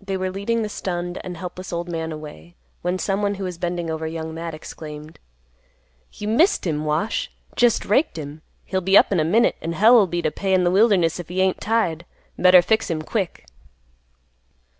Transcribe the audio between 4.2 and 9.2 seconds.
Matt, exclaimed, "You missed him, Wash! Jest raked him. He'll be up in